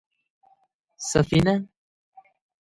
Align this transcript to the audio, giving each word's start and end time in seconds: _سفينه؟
_سفينه؟ 1.09 1.55